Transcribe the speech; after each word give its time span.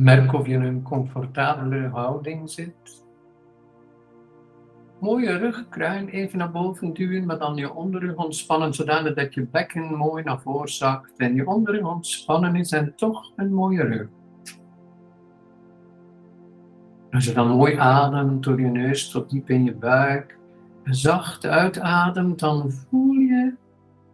Merk 0.00 0.32
of 0.32 0.46
je 0.46 0.52
in 0.52 0.62
een 0.62 0.82
comfortabele 0.82 1.88
houding 1.88 2.50
zit. 2.50 3.04
Mooie 5.00 5.36
rugkruin 5.36 6.08
even 6.08 6.38
naar 6.38 6.50
boven 6.50 6.92
duwen, 6.92 7.26
maar 7.26 7.38
dan 7.38 7.56
je 7.56 7.74
onderrug 7.74 8.16
ontspannen, 8.16 8.74
zodanig 8.74 9.14
dat 9.14 9.34
je 9.34 9.46
bekken 9.46 9.94
mooi 9.94 10.22
naar 10.22 10.40
voren 10.40 10.68
zakt 10.68 11.12
en 11.16 11.34
je 11.34 11.46
onderrug 11.46 11.82
ontspannen 11.82 12.56
is 12.56 12.72
en 12.72 12.92
toch 12.96 13.32
een 13.36 13.52
mooie 13.52 13.82
rug. 13.82 14.08
Als 17.10 17.24
je 17.24 17.32
dan 17.32 17.48
mooi 17.48 17.76
ademt 17.76 18.44
door 18.44 18.60
je 18.60 18.68
neus 18.68 19.10
tot 19.10 19.30
diep 19.30 19.50
in 19.50 19.64
je 19.64 19.74
buik, 19.74 20.38
zacht 20.84 21.46
uitademt, 21.46 22.38
dan 22.38 22.70
voel 22.70 23.12
je 23.12 23.54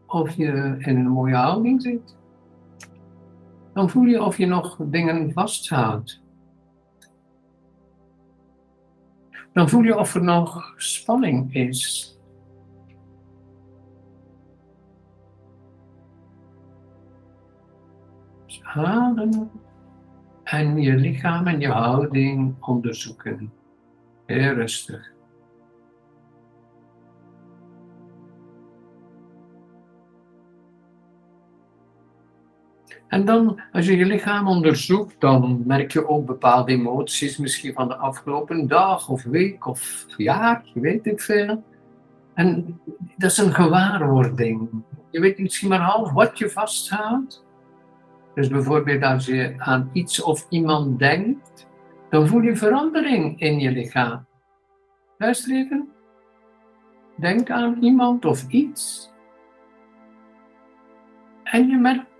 of 0.06 0.30
je 0.30 0.74
in 0.78 0.96
een 0.96 1.08
mooie 1.08 1.34
houding 1.34 1.82
zit. 1.82 2.16
Dan 3.76 3.90
voel 3.90 4.04
je 4.04 4.22
of 4.22 4.38
je 4.38 4.46
nog 4.46 4.76
dingen 4.80 5.32
vasthoudt. 5.32 6.22
Dan 9.52 9.68
voel 9.68 9.82
je 9.82 9.98
of 9.98 10.14
er 10.14 10.22
nog 10.22 10.74
spanning 10.76 11.54
is. 11.54 12.18
Dus 18.46 18.62
adem 18.62 19.50
en 20.44 20.76
je 20.76 20.94
lichaam 20.94 21.46
en 21.46 21.60
je 21.60 21.70
houding 21.70 22.56
onderzoeken. 22.60 23.52
Heel 24.26 24.54
rustig. 24.54 25.15
En 33.08 33.24
dan, 33.24 33.60
als 33.72 33.86
je 33.86 33.96
je 33.96 34.04
lichaam 34.04 34.48
onderzoekt, 34.48 35.20
dan 35.20 35.62
merk 35.66 35.92
je 35.92 36.08
ook 36.08 36.26
bepaalde 36.26 36.72
emoties, 36.72 37.36
misschien 37.36 37.72
van 37.72 37.88
de 37.88 37.96
afgelopen 37.96 38.66
dag 38.68 39.08
of 39.08 39.22
week 39.22 39.66
of 39.66 40.04
jaar, 40.16 40.64
je 40.74 40.80
weet 40.80 41.06
ik 41.06 41.20
veel. 41.20 41.64
En 42.34 42.80
dat 43.16 43.30
is 43.30 43.38
een 43.38 43.54
gewaarwording. 43.54 44.68
Je 45.10 45.20
weet 45.20 45.38
misschien 45.38 45.68
maar 45.68 45.80
half 45.80 46.12
wat 46.12 46.38
je 46.38 46.50
vasthoudt. 46.50 47.44
Dus 48.34 48.48
bijvoorbeeld 48.48 49.02
als 49.02 49.26
je 49.26 49.54
aan 49.58 49.90
iets 49.92 50.22
of 50.22 50.46
iemand 50.48 50.98
denkt, 50.98 51.66
dan 52.10 52.26
voel 52.26 52.40
je 52.40 52.56
verandering 52.56 53.40
in 53.40 53.58
je 53.58 53.70
lichaam. 53.70 54.26
Luister 55.18 55.56
even. 55.56 55.88
Denk 57.16 57.50
aan 57.50 57.76
iemand 57.80 58.24
of 58.24 58.48
iets. 58.48 59.10
En 61.42 61.68
je 61.68 61.76
merkt 61.76 62.15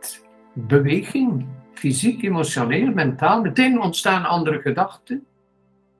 beweging, 0.57 1.47
fysiek, 1.73 2.23
emotioneel, 2.23 2.93
mentaal. 2.93 3.41
Meteen 3.41 3.81
ontstaan 3.81 4.25
andere 4.25 4.61
gedachten. 4.61 5.27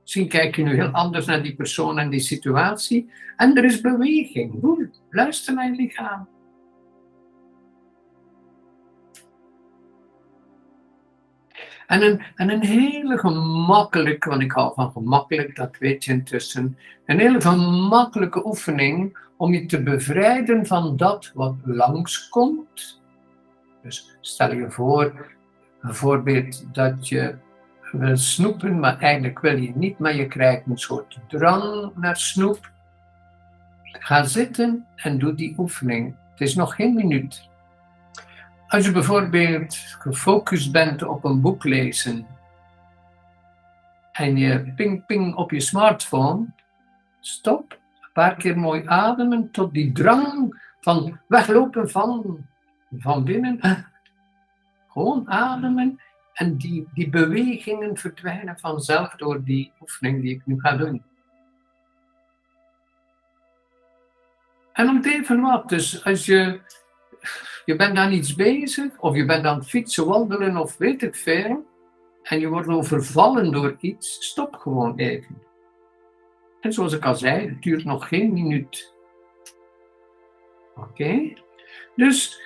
Misschien 0.03 0.29
kijk 0.29 0.57
je 0.57 0.63
nu 0.63 0.75
heel 0.75 0.91
anders 0.91 1.27
naar 1.27 1.43
die 1.43 1.55
persoon 1.55 1.99
en 1.99 2.11
die 2.11 2.21
situatie. 2.21 3.11
En 3.37 3.57
er 3.57 3.65
is 3.65 3.81
beweging. 3.81 4.59
Voel, 4.61 4.87
luister 5.11 5.55
naar 5.55 5.71
je 5.71 5.77
lichaam. 5.77 6.29
En 11.87 12.03
een, 12.03 12.23
en 12.35 12.51
een 12.51 12.65
hele 12.65 13.19
gemakkelijke, 13.19 14.29
want 14.29 14.43
ik 14.43 14.53
hou 14.53 14.75
van 14.75 14.91
gemakkelijk, 14.91 15.57
dat 15.57 15.77
weet 15.79 16.05
je 16.05 16.13
intussen. 16.13 16.79
Een 17.05 17.19
hele 17.19 17.41
gemakkelijke 17.41 18.47
oefening 18.47 19.19
om 19.37 19.53
je 19.53 19.67
te 19.67 19.83
bevrijden 19.83 20.67
van 20.67 20.97
dat 20.97 21.31
wat 21.35 21.55
langskomt 21.65 22.96
dus 23.87 24.17
stel 24.21 24.55
je 24.55 24.71
voor, 24.71 25.27
bijvoorbeeld 25.83 26.75
dat 26.75 27.09
je 27.09 27.37
wil 27.93 28.17
snoepen, 28.17 28.79
maar 28.79 28.99
eigenlijk 28.99 29.41
wil 29.41 29.57
je 29.57 29.73
niet, 29.75 29.99
maar 29.99 30.15
je 30.15 30.27
krijgt 30.27 30.67
een 30.67 30.79
soort 30.79 31.19
drang 31.29 31.91
naar 31.95 32.17
snoep. 32.17 32.71
Ga 33.83 34.25
zitten 34.25 34.87
en 34.97 35.19
doe 35.19 35.35
die 35.35 35.55
oefening. 35.59 36.17
Het 36.31 36.41
is 36.41 36.55
nog 36.55 36.75
geen 36.75 36.95
minuut. 36.95 37.49
Als 38.67 38.85
je 38.85 38.93
bijvoorbeeld 38.93 39.75
gefocust 39.77 40.73
bent 40.73 41.03
op 41.03 41.25
een 41.25 41.41
boek 41.41 41.65
lezen 41.65 42.27
en 44.13 44.37
je 44.37 44.73
ping 44.77 45.07
ping 45.07 45.35
op 45.35 45.51
je 45.51 45.61
smartphone, 45.61 46.47
stop, 47.21 47.73
een 47.73 48.13
paar 48.13 48.37
keer 48.37 48.59
mooi 48.59 48.83
ademen 48.87 49.51
tot 49.51 49.73
die 49.73 49.93
drang 49.93 50.61
van 50.81 51.19
weglopen 51.29 51.91
van 51.91 52.45
van 52.91 53.25
binnen. 53.25 53.61
Gewoon 54.89 55.31
ademen 55.31 56.01
en 56.33 56.57
die, 56.57 56.89
die 56.95 57.09
bewegingen 57.09 57.97
verdwijnen 57.97 58.59
vanzelf 58.59 59.15
door 59.15 59.45
die 59.45 59.73
oefening 59.81 60.23
die 60.23 60.35
ik 60.35 60.43
nu 60.45 60.61
ga 60.61 60.77
doen. 60.77 61.03
En 64.73 64.89
om 64.89 65.01
even 65.03 65.41
wat, 65.41 65.69
dus 65.69 66.05
als 66.05 66.27
je, 66.27 66.61
je 67.65 67.77
bent 67.77 67.99
aan 67.99 68.13
iets 68.13 68.35
bezig, 68.35 68.99
of 68.99 69.17
je 69.17 69.25
bent 69.25 69.45
aan 69.45 69.59
het 69.59 69.69
fietsen, 69.69 70.07
wandelen 70.07 70.57
of 70.57 70.77
weet 70.77 71.03
ik 71.03 71.15
veel, 71.15 71.67
en 72.23 72.41
je 72.41 72.49
wordt 72.49 72.69
overvallen 72.69 73.53
door 73.53 73.77
iets, 73.81 74.25
stop 74.25 74.55
gewoon 74.55 74.97
even. 74.97 75.43
En 76.61 76.73
zoals 76.73 76.93
ik 76.93 77.05
al 77.05 77.15
zei, 77.15 77.49
het 77.49 77.63
duurt 77.63 77.85
nog 77.85 78.09
geen 78.09 78.33
minuut. 78.33 78.95
Oké? 80.75 81.33
Dus 81.95 82.41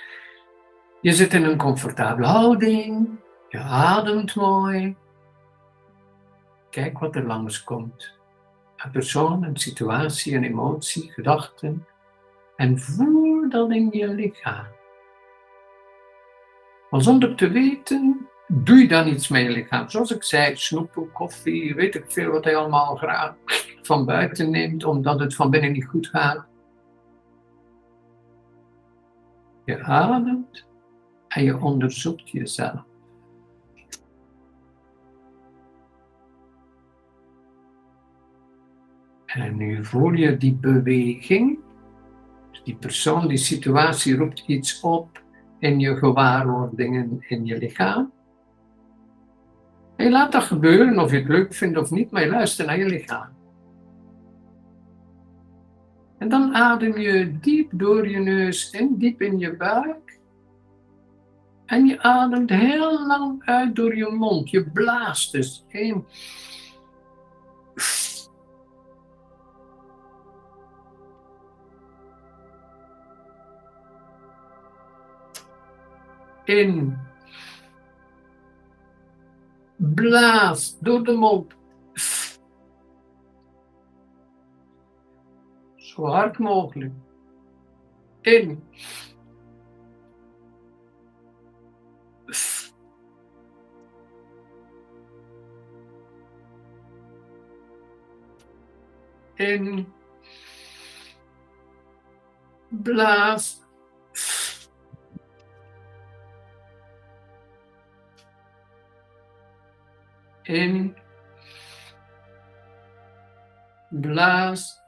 je 1.00 1.12
zit 1.12 1.34
in 1.34 1.44
een 1.44 1.56
comfortabele 1.56 2.26
houding. 2.26 3.08
Je 3.48 3.58
ademt 3.58 4.34
mooi. 4.34 4.96
Kijk 6.70 6.98
wat 6.98 7.16
er 7.16 7.26
langs 7.26 7.64
komt. 7.64 8.18
Een 8.76 8.90
persoon, 8.90 9.44
een 9.44 9.56
situatie, 9.56 10.36
een 10.36 10.44
emotie, 10.44 11.10
gedachten. 11.12 11.86
En 12.56 12.78
voel 12.78 13.48
dat 13.48 13.70
in 13.70 13.88
je 13.90 14.08
lichaam. 14.08 14.66
Maar 16.90 17.02
zonder 17.02 17.34
te 17.34 17.48
weten, 17.48 18.28
doe 18.46 18.78
je 18.78 18.88
dan 18.88 19.08
iets 19.08 19.28
met 19.28 19.42
je 19.42 19.50
lichaam. 19.50 19.88
Zoals 19.88 20.10
ik 20.10 20.24
zei, 20.24 20.56
snoepen, 20.56 21.12
koffie, 21.12 21.74
weet 21.74 21.94
ik 21.94 22.04
veel 22.08 22.30
wat 22.30 22.44
hij 22.44 22.56
allemaal 22.56 22.96
graag 22.96 23.34
van 23.82 24.04
buiten 24.04 24.50
neemt, 24.50 24.84
omdat 24.84 25.20
het 25.20 25.34
van 25.34 25.50
binnen 25.50 25.72
niet 25.72 25.86
goed 25.86 26.06
gaat. 26.06 26.46
Je 29.64 29.82
ademt 29.82 30.68
en 31.30 31.44
je 31.44 31.60
onderzoekt 31.60 32.30
jezelf. 32.30 32.84
En 39.26 39.56
nu 39.56 39.84
voel 39.84 40.12
je 40.12 40.36
die 40.36 40.54
beweging. 40.54 41.58
Die 42.64 42.76
persoon, 42.76 43.28
die 43.28 43.36
situatie 43.36 44.16
roept 44.16 44.44
iets 44.46 44.80
op 44.80 45.22
in 45.58 45.80
je 45.80 45.96
gewaarwordingen 45.96 47.24
in 47.28 47.46
je 47.46 47.58
lichaam. 47.58 48.12
En 49.96 50.04
je 50.04 50.10
laat 50.10 50.32
dat 50.32 50.42
gebeuren, 50.42 50.98
of 50.98 51.10
je 51.10 51.16
het 51.16 51.28
leuk 51.28 51.54
vindt 51.54 51.78
of 51.78 51.90
niet, 51.90 52.10
maar 52.10 52.22
je 52.22 52.30
luistert 52.30 52.68
naar 52.68 52.78
je 52.78 52.86
lichaam. 52.86 53.28
En 56.18 56.28
dan 56.28 56.54
adem 56.54 56.98
je 56.98 57.38
diep 57.40 57.70
door 57.72 58.08
je 58.08 58.18
neus 58.18 58.70
in, 58.70 58.94
diep 58.98 59.22
in 59.22 59.38
je 59.38 59.56
buik. 59.56 60.19
En 61.70 61.86
je 61.86 62.02
ademt 62.02 62.50
heel 62.50 63.06
lang 63.06 63.42
uit 63.44 63.76
door 63.76 63.96
je 63.96 64.10
mond. 64.10 64.50
Je 64.50 64.70
blaast 64.70 65.32
dus 65.32 65.64
in. 65.68 66.06
In. 76.44 76.98
Blaas 79.76 80.78
door 80.80 81.04
de 81.04 81.12
mond. 81.12 81.54
Zo 85.76 86.06
hard 86.06 86.38
mogelijk. 86.38 86.92
In. 88.20 88.62
In. 99.40 99.86
Blaas. 102.70 103.60
In. 110.46 110.94
Blaas. 113.90 114.78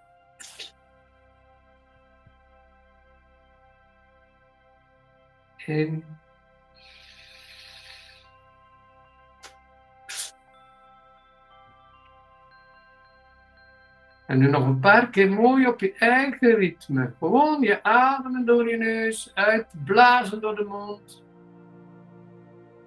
In. 5.67 6.05
En 14.33 14.39
nu 14.39 14.49
nog 14.49 14.67
een 14.67 14.81
paar 14.81 15.11
keer 15.11 15.31
mooi 15.33 15.67
op 15.67 15.81
je 15.81 15.95
eigen 15.99 16.55
ritme. 16.55 17.13
Gewoon 17.19 17.61
je 17.61 17.83
ademen 17.83 18.45
door 18.45 18.69
je 18.69 18.77
neus, 18.77 19.31
uitblazen 19.35 20.41
door 20.41 20.57
de 20.57 20.65
mond. 20.65 21.23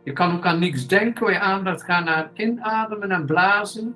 Je 0.04 0.14
kan 0.14 0.36
ook 0.36 0.46
aan 0.46 0.60
niks 0.60 0.88
denken, 0.88 1.32
je 1.32 1.40
aandacht 1.40 1.84
gaat 1.84 2.06
naar 2.06 2.30
inademen 2.34 3.12
en 3.12 3.26
blazen. 3.26 3.96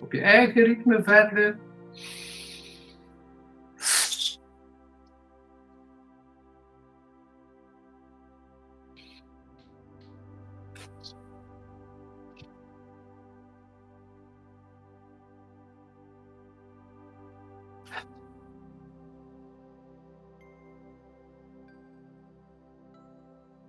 Op 0.00 0.12
je 0.12 0.20
eigen 0.20 0.64
ritme 0.64 1.02
verder. 1.02 1.58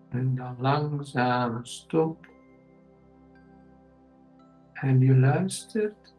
En 0.10 0.36
dan 0.36 0.56
langzaam 0.60 1.66
stop. 1.66 2.28
En 4.74 5.00
je 5.00 5.16
luistert 5.16 6.16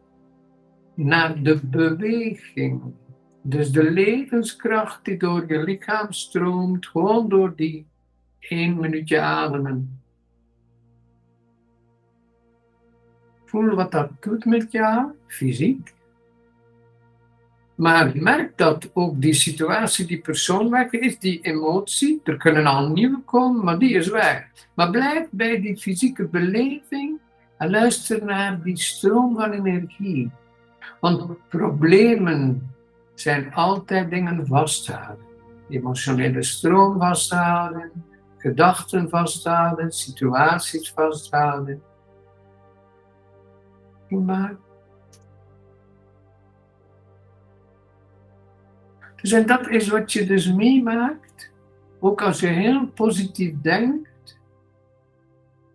naar 0.93 1.43
de 1.43 1.59
beweging. 1.63 2.81
Dus 3.41 3.71
de 3.71 3.91
levenskracht 3.91 5.05
die 5.05 5.17
door 5.17 5.47
je 5.47 5.63
lichaam 5.63 6.11
stroomt, 6.11 6.87
gewoon 6.87 7.29
door 7.29 7.55
die 7.55 7.87
één 8.39 8.79
minuutje 8.79 9.19
ademen. 9.19 10.01
Voel 13.45 13.75
wat 13.75 13.91
dat 13.91 14.09
doet 14.19 14.45
met 14.45 14.71
jou, 14.71 15.11
fysiek. 15.27 15.93
Maar 17.81 18.11
merk 18.13 18.57
dat 18.57 18.89
ook 18.93 19.21
die 19.21 19.33
situatie, 19.33 20.05
die 20.05 20.21
persoon 20.21 20.69
weg 20.69 20.91
is, 20.91 21.19
die 21.19 21.41
emotie, 21.41 22.21
er 22.23 22.37
kunnen 22.37 22.65
al 22.65 22.89
nieuwe 22.89 23.21
komen, 23.25 23.65
maar 23.65 23.79
die 23.79 23.93
is 23.93 24.07
weg. 24.07 24.47
Maar 24.73 24.89
blijf 24.89 25.27
bij 25.31 25.61
die 25.61 25.77
fysieke 25.77 26.27
beleving 26.27 27.19
en 27.57 27.69
luister 27.69 28.25
naar 28.25 28.61
die 28.63 28.77
stroom 28.77 29.35
van 29.35 29.51
energie. 29.51 30.31
Want 30.99 31.47
problemen 31.49 32.71
zijn 33.13 33.53
altijd 33.53 34.09
dingen 34.09 34.47
vasthouden. 34.47 35.25
Emotionele 35.69 36.43
stroom 36.43 36.99
vasthouden, 36.99 37.91
gedachten 38.37 39.09
vasthouden, 39.09 39.91
situaties 39.91 40.91
vasthouden. 40.91 41.81
Maar 44.09 44.55
Dus 49.21 49.31
en 49.31 49.45
dat 49.45 49.67
is 49.67 49.87
wat 49.87 50.13
je 50.13 50.25
dus 50.25 50.53
meemaakt. 50.53 51.51
Ook 51.99 52.21
als 52.21 52.39
je 52.39 52.47
heel 52.47 52.87
positief 52.87 53.61
denkt, 53.61 54.39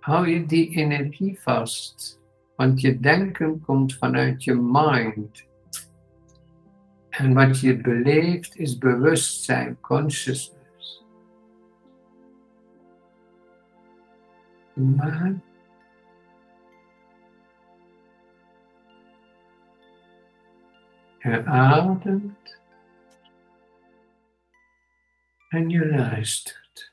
hou 0.01 0.29
je 0.29 0.47
die 0.47 0.71
energie 0.77 1.41
vast. 1.41 2.21
Want 2.57 2.81
je 2.81 3.01
denken 3.01 3.61
komt 3.61 3.95
vanuit 3.95 4.45
je 4.45 4.55
mind. 4.55 5.45
En 7.09 7.35
wat 7.35 7.61
je 7.61 7.77
beleeft 7.77 8.57
is 8.57 8.79
bewustzijn, 8.79 9.81
consciousness. 9.81 11.05
Maar 14.73 15.35
je 21.19 21.45
ademt 21.45 22.36
en 25.57 25.69
je 25.69 25.87
luistert. 25.87 26.93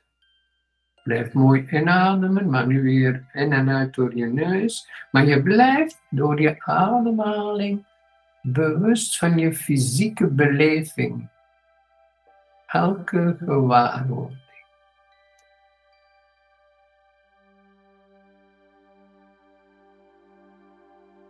Blijf 1.02 1.32
mooi 1.32 1.66
inademen, 1.70 2.50
maar 2.50 2.66
nu 2.66 2.82
weer 2.82 3.24
in 3.32 3.52
en 3.52 3.70
uit 3.70 3.94
door 3.94 4.16
je 4.16 4.26
neus. 4.26 4.88
Maar 5.10 5.26
je 5.26 5.42
blijft 5.42 6.00
door 6.10 6.40
je 6.40 6.62
ademhaling 6.64 7.86
bewust 8.42 9.18
van 9.18 9.38
je 9.38 9.54
fysieke 9.54 10.26
beleving. 10.26 11.28
Elke 12.66 13.36
gewaarwording. 13.38 14.42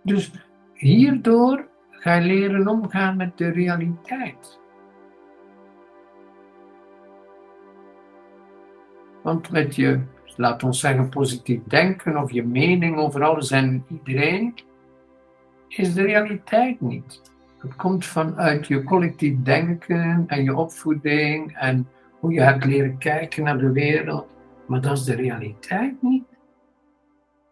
Dus 0.02 0.30
hierdoor 0.74 1.68
ga 1.90 2.14
je 2.14 2.26
leren 2.26 2.68
omgaan 2.68 3.16
met 3.16 3.38
de 3.38 3.48
realiteit. 3.48 4.62
Want 9.24 9.50
met 9.50 9.76
je, 9.76 10.00
laat 10.36 10.62
ons 10.62 10.80
zeggen, 10.80 11.08
positief 11.08 11.60
denken 11.66 12.16
of 12.16 12.32
je 12.32 12.42
mening 12.42 12.96
over 12.96 13.22
alles 13.22 13.50
en 13.50 13.84
iedereen, 13.88 14.54
is 15.68 15.94
de 15.94 16.02
realiteit 16.02 16.80
niet. 16.80 17.20
Het 17.58 17.76
komt 17.76 18.06
vanuit 18.06 18.66
je 18.66 18.82
collectief 18.82 19.42
denken 19.42 20.24
en 20.26 20.44
je 20.44 20.56
opvoeding 20.56 21.56
en 21.56 21.88
hoe 22.20 22.32
je 22.32 22.40
hebt 22.40 22.64
leren 22.64 22.98
kijken 22.98 23.44
naar 23.44 23.58
de 23.58 23.72
wereld. 23.72 24.26
Maar 24.66 24.80
dat 24.80 24.98
is 24.98 25.04
de 25.04 25.14
realiteit 25.14 26.02
niet. 26.02 26.24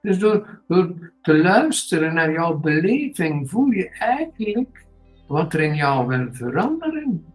Dus 0.02 0.18
door, 0.18 0.60
door 0.66 1.12
te 1.22 1.38
luisteren 1.38 2.14
naar 2.14 2.32
jouw 2.32 2.58
beleving 2.58 3.50
voel 3.50 3.70
je 3.70 3.88
eigenlijk 3.88 4.84
wat 5.26 5.54
er 5.54 5.60
in 5.60 5.74
jou 5.74 6.06
wil 6.06 6.26
veranderen. 6.32 7.31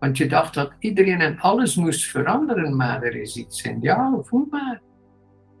Want 0.00 0.16
je 0.16 0.26
dacht 0.26 0.54
dat 0.54 0.72
iedereen 0.78 1.20
en 1.20 1.38
alles 1.38 1.76
moest 1.76 2.10
veranderen, 2.10 2.76
maar 2.76 3.02
er 3.02 3.16
is 3.16 3.36
iets 3.36 3.62
in 3.62 3.80
jou, 3.80 4.24
voel 4.24 4.46
maar. 4.50 4.80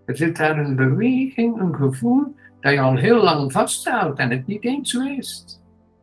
Er 0.06 0.16
zit 0.16 0.36
daar 0.36 0.58
een 0.58 0.76
beweging, 0.76 1.60
een 1.60 1.74
gevoel 1.74 2.34
dat 2.60 2.72
je 2.72 2.80
al 2.80 2.96
heel 2.96 3.22
lang 3.22 3.52
vasthoudt 3.52 4.18
en 4.18 4.30
het 4.30 4.46
niet 4.46 4.64
eens 4.64 4.92
wist. 4.92 5.62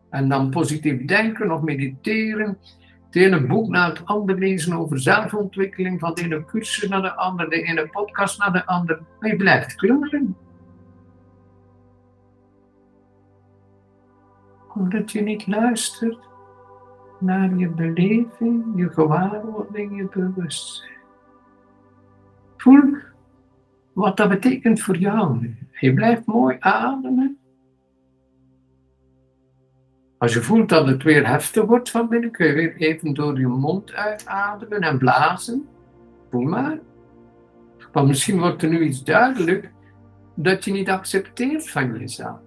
En 0.10 0.30
dan 0.30 0.50
positief 0.50 1.06
denken 1.06 1.52
of 1.52 1.62
mediteren, 1.62 2.58
het 3.06 3.16
ene 3.16 3.46
boek 3.46 3.68
naar 3.68 3.90
het 3.90 4.06
andere 4.06 4.40
lezen 4.40 4.74
over 4.74 5.00
zelfontwikkeling, 5.00 6.00
van 6.00 6.14
de 6.14 6.22
ene 6.22 6.46
cursus 6.46 6.90
naar 6.90 7.02
de 7.02 7.16
andere, 7.16 7.50
de 7.50 7.62
ene 7.62 7.88
podcast 7.88 8.40
naar 8.40 8.52
de 8.52 8.66
andere. 8.66 9.00
Maar 9.20 9.30
je 9.30 9.36
blijft 9.36 9.76
klungelen. 9.76 10.36
Omdat 14.74 15.12
je 15.12 15.22
niet 15.22 15.48
luistert 15.48 16.27
naar 17.20 17.56
je 17.56 17.70
beleving, 17.70 18.66
je 18.76 18.90
gewaarwording, 18.90 19.98
je 19.98 20.08
bewustzijn. 20.14 20.96
Voel 22.58 22.98
wat 23.94 24.18
dat 24.18 24.30
betekent 24.30 24.82
voor 24.82 24.98
jou. 24.98 25.56
Je 25.80 25.94
blijft 25.94 26.26
mooi 26.26 26.58
ademen. 26.60 27.38
Als 30.18 30.34
je 30.34 30.42
voelt 30.42 30.70
dat 30.70 30.88
het 30.88 31.04
weer 31.04 31.28
heftig 31.28 31.66
wordt 31.66 31.90
van 31.90 32.08
binnen, 32.08 32.32
kun 32.32 32.48
je 32.48 32.54
weer 32.54 32.76
even 32.76 33.14
door 33.14 33.40
je 33.40 33.48
mond 33.48 33.94
uitademen 33.94 34.82
en 34.82 34.98
blazen. 34.98 35.68
Voel 36.30 36.42
maar. 36.42 36.80
Maar 37.94 38.06
misschien 38.06 38.40
wordt 38.40 38.64
er 38.64 38.70
nu 38.70 38.84
iets 38.84 39.04
duidelijk 39.04 39.72
dat 40.36 40.66
je 40.66 40.72
niet 40.72 40.90
accepteert 40.90 41.70
van 41.70 41.98
jezelf. 41.98 42.47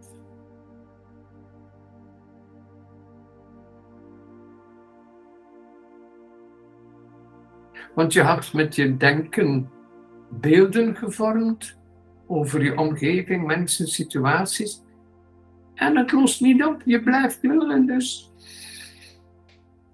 Want 8.00 8.12
je 8.12 8.22
had 8.22 8.52
met 8.52 8.74
je 8.74 8.96
denken 8.96 9.70
beelden 10.30 10.96
gevormd 10.96 11.78
over 12.26 12.62
je 12.62 12.78
omgeving, 12.78 13.46
mensen, 13.46 13.86
situaties. 13.86 14.82
En 15.74 15.96
het 15.96 16.12
lost 16.12 16.40
niet 16.40 16.64
op, 16.64 16.82
je 16.84 17.02
blijft 17.02 17.40
willen 17.40 17.86
dus. 17.86 18.32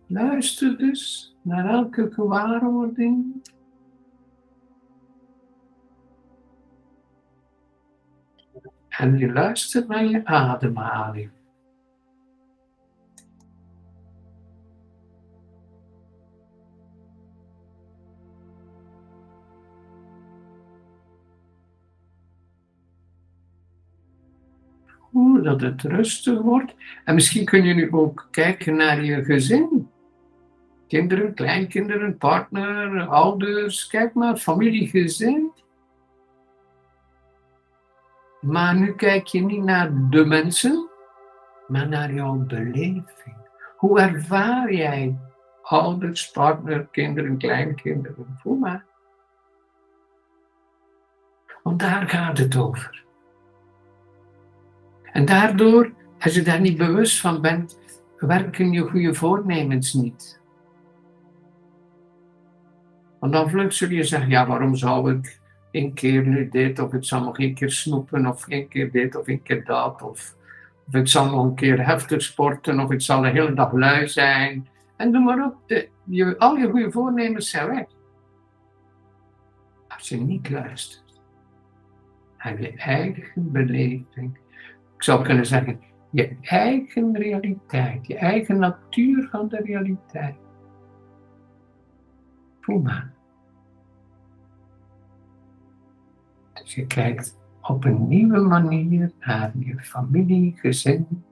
Luister 0.06 0.78
dus 0.78 1.34
naar 1.42 1.66
elke 1.66 2.12
gewaarwording. 2.12 3.42
En 8.88 9.18
je 9.18 9.32
luistert 9.32 9.88
naar 9.88 10.04
je 10.04 10.25
ademhaling. 10.25 11.30
Dat 25.42 25.61
het 25.61 25.82
rustig 25.82 26.40
wordt. 26.40 26.75
En 27.04 27.14
misschien 27.14 27.44
kun 27.44 27.64
je 27.64 27.75
nu 27.75 27.92
ook 27.92 28.28
kijken 28.30 28.76
naar 28.76 29.04
je 29.04 29.25
gezin. 29.25 29.90
Kinderen, 30.88 31.35
kleinkinderen, 31.35 32.18
partner, 32.18 33.06
ouders, 33.06 33.87
kijk 33.87 34.14
maar, 34.14 34.37
familie, 34.37 34.88
gezin. 34.88 35.52
Maar 38.40 38.76
nu 38.76 38.94
kijk 38.94 39.26
je 39.26 39.40
niet 39.40 39.62
naar 39.62 39.90
de 40.11 40.25
mensen, 40.25 40.88
maar 41.66 41.88
naar 41.88 42.14
jouw 42.14 42.35
beleving. 42.35 43.37
Hoe 43.76 44.00
ervaar 44.00 44.73
jij 44.73 45.18
ouders, 45.62 46.30
partner, 46.30 46.87
kinderen, 46.90 47.38
kleinkinderen? 47.38 48.38
Voel 48.42 48.56
maar. 48.56 48.85
Want 51.62 51.80
daar 51.80 52.08
gaat 52.08 52.38
het 52.38 52.56
over. 52.56 53.05
En 55.16 55.25
daardoor, 55.25 55.92
als 56.18 56.35
je 56.35 56.42
daar 56.42 56.61
niet 56.61 56.76
bewust 56.76 57.20
van 57.20 57.40
bent, 57.40 57.78
werken 58.16 58.73
je 58.73 58.80
goede 58.80 59.14
voornemens 59.14 59.92
niet. 59.92 60.40
Want 63.20 63.32
dan 63.32 63.50
vlug 63.50 63.73
zul 63.73 63.88
je 63.88 64.04
zeggen, 64.04 64.30
ja, 64.30 64.46
waarom 64.46 64.75
zou 64.75 65.14
ik 65.14 65.40
een 65.70 65.94
keer 65.94 66.26
nu 66.26 66.49
dit, 66.49 66.78
of 66.78 66.92
ik 66.92 67.04
zal 67.04 67.23
nog 67.23 67.38
een 67.38 67.54
keer 67.54 67.70
snoepen, 67.70 68.26
of 68.26 68.44
een 68.49 68.68
keer 68.68 68.90
dit, 68.90 69.16
of 69.16 69.28
een 69.28 69.42
keer 69.42 69.64
dat, 69.64 70.02
of, 70.02 70.37
ik 70.90 71.08
zal 71.08 71.30
nog 71.30 71.44
een 71.44 71.54
keer 71.54 71.87
heftig 71.87 72.23
sporten, 72.23 72.80
of 72.80 72.90
ik 72.90 73.00
zal 73.00 73.20
de 73.20 73.28
hele 73.28 73.54
dag 73.54 73.73
lui 73.73 74.08
zijn. 74.08 74.68
En 74.96 75.12
doe 75.12 75.23
maar 75.23 75.44
op, 75.44 75.54
de, 75.66 75.88
je, 76.04 76.38
al 76.38 76.56
je 76.56 76.70
goede 76.70 76.90
voornemens 76.90 77.50
zijn 77.50 77.68
weg. 77.68 77.87
Als 79.88 80.08
je 80.08 80.16
niet 80.16 80.50
luistert 80.50 81.20
naar 82.38 82.61
je 82.61 82.73
eigen 82.76 83.52
beleving, 83.52 84.38
ik 84.96 85.02
zou 85.02 85.24
kunnen 85.24 85.46
zeggen, 85.46 85.80
je 86.10 86.36
eigen 86.40 87.16
realiteit, 87.16 88.06
je 88.06 88.16
eigen 88.16 88.58
natuur 88.58 89.28
van 89.30 89.48
de 89.48 89.56
realiteit. 89.56 90.34
Voel 92.60 92.80
maar. 92.80 93.12
Dus 96.52 96.74
je 96.74 96.86
kijkt 96.86 97.38
op 97.62 97.84
een 97.84 98.08
nieuwe 98.08 98.40
manier 98.40 99.10
naar 99.20 99.52
je 99.58 99.78
familie, 99.78 100.56
gezin. 100.56 101.24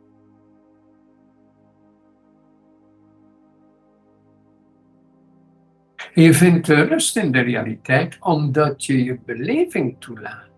Je 6.14 6.34
vindt 6.34 6.66
de 6.66 6.82
rust 6.82 7.16
in 7.16 7.32
de 7.32 7.40
realiteit 7.40 8.16
omdat 8.20 8.84
je 8.84 9.04
je 9.04 9.18
beleving 9.24 9.96
toelaat. 9.98 10.53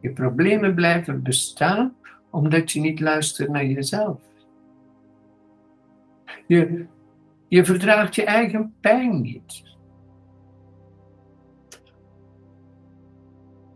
Je 0.00 0.12
problemen 0.12 0.74
blijven 0.74 1.22
bestaan 1.22 1.94
omdat 2.30 2.72
je 2.72 2.80
niet 2.80 3.00
luistert 3.00 3.48
naar 3.48 3.64
jezelf. 3.64 4.20
Je, 6.46 6.86
je 7.48 7.64
verdraagt 7.64 8.14
je 8.14 8.24
eigen 8.24 8.74
pijn 8.80 9.20
niet. 9.20 9.62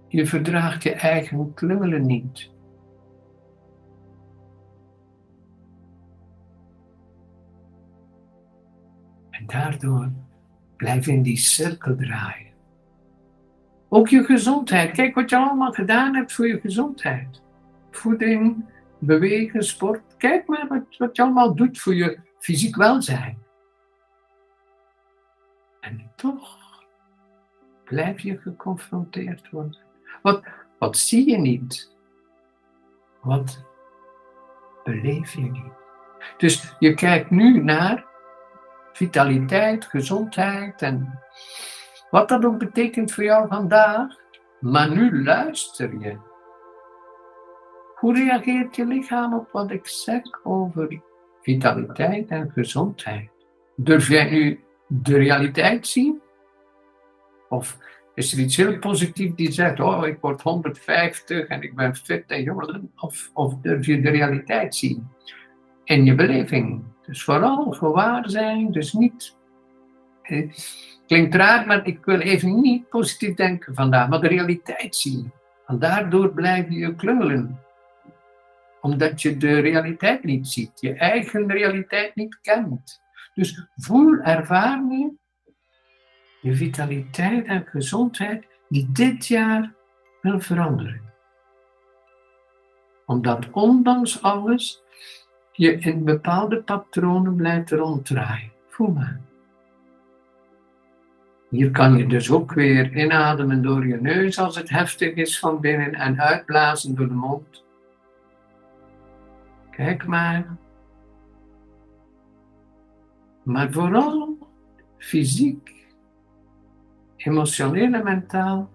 Je 0.08 0.26
verdraagt 0.26 0.82
je 0.82 0.92
eigen 0.92 1.54
klungelen 1.54 2.06
niet. 2.06 2.50
En 9.30 9.46
daardoor 9.46 10.12
blijf 10.76 11.06
in 11.06 11.22
die 11.22 11.36
cirkel 11.36 11.96
draaien. 11.96 12.53
Ook 13.94 14.08
je 14.08 14.24
gezondheid. 14.24 14.90
Kijk 14.90 15.14
wat 15.14 15.30
je 15.30 15.36
allemaal 15.36 15.72
gedaan 15.72 16.14
hebt 16.14 16.32
voor 16.32 16.46
je 16.46 16.60
gezondheid. 16.60 17.42
Voeding, 17.90 18.64
bewegen, 18.98 19.62
sport. 19.62 20.16
Kijk 20.16 20.46
maar 20.46 20.66
wat, 20.98 21.16
je 21.16 21.22
allemaal 21.22 21.54
doet 21.54 21.78
voor 21.78 21.94
je 21.94 22.18
fysiek 22.38 22.76
welzijn. 22.76 23.42
En 25.80 26.12
toch 26.16 26.58
blijf 27.84 28.20
je 28.20 28.38
geconfronteerd 28.38 29.50
worden. 29.50 29.78
Wat, 30.22 30.42
wat 30.78 30.96
zie 30.96 31.30
je 31.30 31.38
niet? 31.38 31.92
Wat 33.20 33.64
beleef 34.84 35.34
je 35.34 35.40
niet? 35.50 35.72
Dus 36.36 36.74
je 36.78 36.94
kijkt 36.94 37.30
nu 37.30 37.62
naar 37.62 38.04
vitaliteit, 38.92 39.84
gezondheid 39.84 40.82
en 40.82 41.20
wat 42.14 42.28
dat 42.28 42.44
ook 42.44 42.58
betekent 42.58 43.12
voor 43.12 43.24
jou 43.24 43.48
vandaag. 43.48 44.16
Maar 44.60 44.90
nu 44.90 45.22
luister 45.22 45.98
je. 46.00 46.16
Hoe 47.94 48.14
reageert 48.14 48.76
je 48.76 48.86
lichaam 48.86 49.34
op 49.34 49.48
wat 49.52 49.70
ik 49.70 49.86
zeg 49.86 50.22
over 50.42 51.00
vitaliteit 51.42 52.28
en 52.28 52.50
gezondheid? 52.50 53.30
Durf 53.76 54.08
jij 54.08 54.30
nu 54.30 54.60
de 54.86 55.16
realiteit 55.16 55.86
zien? 55.86 56.20
Of 57.48 57.78
is 58.14 58.32
er 58.32 58.38
iets 58.38 58.56
heel 58.56 58.78
positiefs 58.78 59.34
die 59.34 59.52
zegt, 59.52 59.80
oh 59.80 60.06
ik 60.06 60.18
word 60.20 60.42
150 60.42 61.46
en 61.46 61.62
ik 61.62 61.74
ben 61.74 61.94
fit 61.94 62.24
en 62.26 62.42
jong? 62.42 62.90
Of, 62.96 63.30
of 63.32 63.54
durf 63.54 63.86
je 63.86 64.00
de 64.00 64.10
realiteit 64.10 64.74
zien? 64.74 65.08
In 65.84 66.04
je 66.04 66.14
beleving. 66.14 66.84
Dus 67.06 67.24
vooral 67.24 67.72
gewaar 67.72 68.30
zijn, 68.30 68.72
dus 68.72 68.92
niet... 68.92 69.36
Eh, 70.22 70.50
klinkt 71.06 71.34
raar, 71.34 71.66
maar 71.66 71.86
ik 71.86 72.04
wil 72.04 72.20
even 72.20 72.60
niet 72.60 72.88
positief 72.88 73.34
denken 73.34 73.74
vandaag, 73.74 74.08
maar 74.08 74.20
de 74.20 74.28
realiteit 74.28 74.96
zien. 74.96 75.32
En 75.66 75.78
daardoor 75.78 76.32
blijf 76.32 76.70
je 76.70 76.94
klungelen. 76.94 77.58
Omdat 78.80 79.22
je 79.22 79.36
de 79.36 79.58
realiteit 79.58 80.24
niet 80.24 80.48
ziet, 80.48 80.80
je 80.80 80.94
eigen 80.94 81.50
realiteit 81.52 82.14
niet 82.14 82.38
kent. 82.40 83.02
Dus 83.34 83.66
voel, 83.76 84.18
ervaar 84.18 84.82
je 86.40 86.54
vitaliteit 86.54 87.46
en 87.46 87.66
gezondheid 87.66 88.46
die 88.68 88.88
dit 88.92 89.26
jaar 89.26 89.74
wil 90.20 90.40
veranderen. 90.40 91.00
Omdat 93.06 93.50
ondanks 93.50 94.22
alles 94.22 94.82
je 95.52 95.78
in 95.78 96.04
bepaalde 96.04 96.62
patronen 96.62 97.36
blijft 97.36 97.70
ronddraaien. 97.70 98.52
Voel 98.68 98.90
maar. 98.90 99.20
Hier 101.54 101.70
kan 101.70 101.96
je 101.96 102.06
dus 102.06 102.30
ook 102.30 102.52
weer 102.52 102.96
inademen 102.96 103.62
door 103.62 103.86
je 103.86 104.00
neus 104.00 104.38
als 104.38 104.56
het 104.56 104.70
heftig 104.70 105.14
is 105.14 105.38
van 105.38 105.60
binnen 105.60 105.94
en 105.94 106.20
uitblazen 106.20 106.94
door 106.94 107.08
de 107.08 107.14
mond. 107.14 107.64
Kijk 109.70 110.06
maar. 110.06 110.56
Maar 113.42 113.72
vooral 113.72 114.38
fysiek, 114.98 115.86
emotioneel 117.16 117.92
en 117.92 118.04
mentaal 118.04 118.70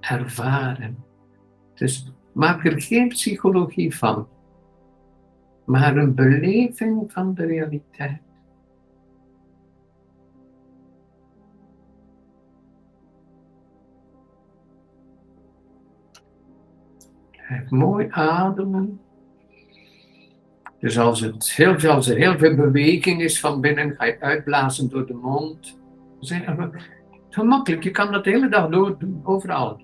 ervaren. 0.00 1.04
Dus 1.74 2.12
maak 2.32 2.64
er 2.64 2.80
geen 2.80 3.08
psychologie 3.08 3.96
van, 3.96 4.28
maar 5.64 5.96
een 5.96 6.14
beleving 6.14 7.12
van 7.12 7.34
de 7.34 7.46
realiteit. 7.46 8.31
Mooi 17.68 18.06
ademen. 18.10 19.00
Dus 20.80 20.98
als, 20.98 21.20
het 21.20 21.52
heel, 21.52 21.90
als 21.90 22.08
er 22.08 22.16
heel 22.16 22.38
veel 22.38 22.54
beweging 22.54 23.22
is 23.22 23.40
van 23.40 23.60
binnen, 23.60 23.94
ga 23.96 24.04
je 24.04 24.20
uitblazen 24.20 24.88
door 24.88 25.06
de 25.06 25.14
mond. 25.14 25.80
Gemakkelijk, 27.30 27.82
je 27.82 27.90
kan 27.90 28.12
dat 28.12 28.24
de 28.24 28.30
hele 28.30 28.48
dag 28.48 28.68
door 28.68 28.98
doen, 28.98 29.20
overal. 29.24 29.80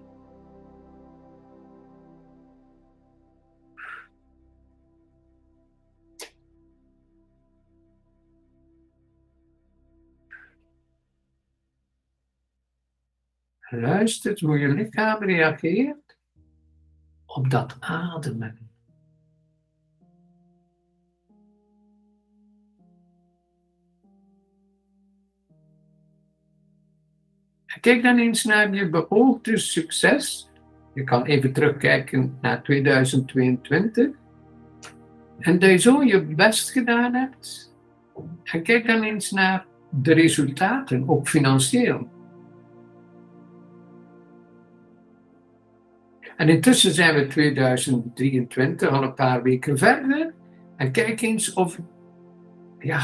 Luister 13.70 14.38
hoe 14.44 14.58
je 14.58 14.68
lichaam 14.68 15.22
reageert 15.22 16.07
op 17.28 17.50
dat 17.50 17.76
ademen. 17.80 18.58
Kijk 27.80 28.02
dan 28.02 28.18
eens 28.18 28.44
naar 28.44 28.74
je 28.74 28.88
beoogde 28.88 29.58
succes. 29.58 30.50
Je 30.94 31.04
kan 31.04 31.24
even 31.24 31.52
terugkijken 31.52 32.38
naar 32.40 32.62
2022. 32.62 34.08
En 35.38 35.58
dat 35.58 35.70
je 35.70 35.76
zo 35.76 36.02
je 36.02 36.22
best 36.22 36.70
gedaan 36.70 37.14
hebt. 37.14 37.74
En 38.44 38.62
kijk 38.62 38.86
dan 38.86 39.02
eens 39.02 39.30
naar 39.30 39.66
de 39.90 40.12
resultaten, 40.14 41.08
ook 41.08 41.28
financieel. 41.28 42.08
En 46.36 46.48
intussen 46.48 46.92
zijn 46.92 47.14
we 47.14 47.26
2023, 47.26 48.88
al 48.88 49.02
een 49.02 49.14
paar 49.14 49.42
weken 49.42 49.78
verder. 49.78 50.34
En 50.76 50.92
kijk 50.92 51.20
eens 51.20 51.52
of 51.52 51.78
ja, 52.78 53.00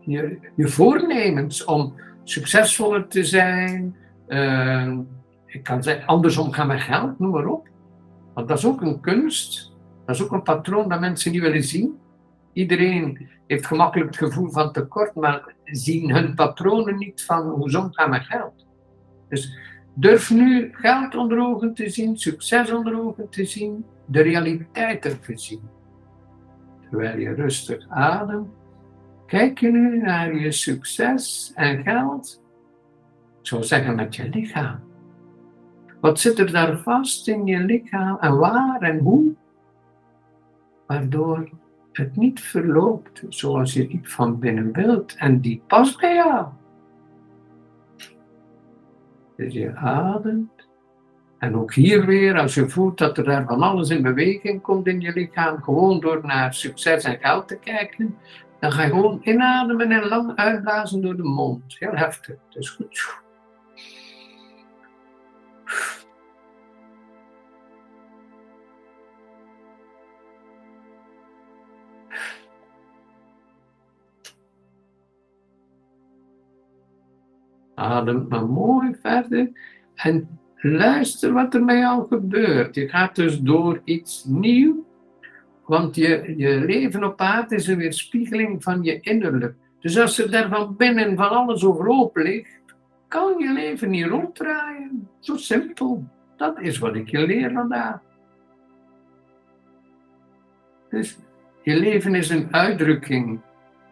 je, 0.00 0.38
je 0.56 0.68
voornemens 0.68 1.64
om 1.64 1.94
succesvoller 2.24 3.08
te 3.08 3.24
zijn, 3.24 3.96
uh, 4.28 4.98
ik 5.46 5.62
kan 5.62 5.82
zeggen, 5.82 6.06
anders 6.06 6.36
omgaan 6.36 6.66
met 6.66 6.80
geld, 6.80 7.18
noem 7.18 7.30
maar 7.30 7.46
op. 7.46 7.68
Want 8.34 8.48
dat 8.48 8.58
is 8.58 8.66
ook 8.66 8.80
een 8.80 9.00
kunst. 9.00 9.74
Dat 10.06 10.14
is 10.14 10.22
ook 10.22 10.32
een 10.32 10.42
patroon 10.42 10.88
dat 10.88 11.00
mensen 11.00 11.32
niet 11.32 11.40
willen 11.40 11.62
zien. 11.62 11.98
Iedereen 12.52 13.28
heeft 13.46 13.66
gemakkelijk 13.66 14.10
het 14.10 14.18
gevoel 14.18 14.50
van 14.50 14.72
tekort, 14.72 15.14
maar 15.14 15.54
zien 15.64 16.14
hun 16.14 16.34
patronen 16.34 16.98
niet 16.98 17.24
van 17.24 17.48
hoe 17.48 17.70
ze 17.70 17.78
omgaan 17.78 18.10
met 18.10 18.24
geld. 18.24 18.66
Dus 19.28 19.58
durf 19.98 20.30
nu 20.30 20.70
geld 20.72 21.14
onder 21.14 21.38
ogen 21.38 21.74
te 21.74 21.88
zien, 21.88 22.16
succes 22.16 22.72
onder 22.72 23.00
ogen 23.00 23.28
te 23.28 23.44
zien, 23.44 23.84
de 24.06 24.20
realiteit 24.20 25.02
te 25.02 25.32
zien. 25.34 25.60
Terwijl 26.80 27.18
je 27.18 27.34
rustig 27.34 27.86
ademt, 27.88 28.48
kijk 29.26 29.58
je 29.58 29.70
nu 29.70 29.98
naar 29.98 30.34
je 30.34 30.52
succes 30.52 31.52
en 31.54 31.82
geld, 31.82 32.42
ik 33.40 33.46
zou 33.46 33.64
zeggen 33.64 33.94
met 33.94 34.16
je 34.16 34.28
lichaam. 34.28 34.80
Wat 36.00 36.20
zit 36.20 36.38
er 36.38 36.52
daar 36.52 36.78
vast 36.78 37.28
in 37.28 37.46
je 37.46 37.58
lichaam 37.58 38.16
en 38.20 38.36
waar 38.38 38.80
en 38.80 38.98
hoe? 38.98 39.34
Waardoor 40.86 41.48
het 41.92 42.16
niet 42.16 42.40
verloopt 42.40 43.22
zoals 43.28 43.72
je 43.72 43.86
diep 43.86 44.06
van 44.06 44.38
binnen 44.38 44.72
wilt 44.72 45.14
en 45.16 45.40
die 45.40 45.62
past 45.66 46.00
bij 46.00 46.14
jou. 46.14 46.46
Dus 49.36 49.52
je 49.52 49.74
ademt. 49.74 50.68
En 51.38 51.56
ook 51.56 51.74
hier 51.74 52.06
weer, 52.06 52.38
als 52.38 52.54
je 52.54 52.68
voelt 52.68 52.98
dat 52.98 53.18
er 53.18 53.24
daar 53.24 53.44
van 53.46 53.62
alles 53.62 53.90
in 53.90 54.02
beweging 54.02 54.62
komt 54.62 54.86
in 54.86 55.00
je 55.00 55.12
lichaam, 55.12 55.62
gewoon 55.62 56.00
door 56.00 56.20
naar 56.26 56.54
succes 56.54 57.04
en 57.04 57.18
geld 57.18 57.48
te 57.48 57.58
kijken, 57.58 58.16
dan 58.60 58.72
ga 58.72 58.82
je 58.82 58.90
gewoon 58.90 59.20
inademen 59.22 59.90
en 59.90 60.08
lang 60.08 60.36
uitblazen 60.36 61.00
door 61.00 61.16
de 61.16 61.22
mond. 61.22 61.76
Heel 61.78 61.94
heftig, 61.94 62.36
dus 62.48 62.70
goed. 62.70 63.24
Adem 77.86 78.26
maar 78.28 78.46
mooi 78.46 78.94
verder 79.02 79.50
en 79.94 80.28
luister 80.56 81.32
wat 81.32 81.54
er 81.54 81.64
met 81.64 81.76
jou 81.76 82.06
gebeurt. 82.06 82.74
Je 82.74 82.88
gaat 82.88 83.14
dus 83.14 83.40
door 83.40 83.80
iets 83.84 84.24
nieuws, 84.24 84.76
want 85.64 85.96
je, 85.96 86.34
je 86.36 86.60
leven 86.60 87.04
op 87.04 87.20
aarde 87.20 87.54
is 87.54 87.66
een 87.66 87.78
weerspiegeling 87.78 88.62
van 88.62 88.82
je 88.82 89.00
innerlijk. 89.00 89.54
Dus 89.80 89.98
als 89.98 90.18
er 90.18 90.30
daar 90.30 90.48
van 90.48 90.76
binnen 90.76 91.16
van 91.16 91.30
alles 91.30 91.64
overhoop 91.64 92.16
ligt, 92.16 92.62
kan 93.08 93.38
je 93.38 93.52
leven 93.52 93.90
niet 93.90 94.06
ronddraaien. 94.06 95.08
Zo 95.20 95.36
simpel. 95.36 96.04
Dat 96.36 96.60
is 96.60 96.78
wat 96.78 96.94
ik 96.94 97.08
je 97.08 97.26
leer 97.26 97.52
vandaag. 97.52 98.00
Dus 100.90 101.18
je 101.62 101.76
leven 101.76 102.14
is 102.14 102.28
een 102.28 102.48
uitdrukking 102.54 103.40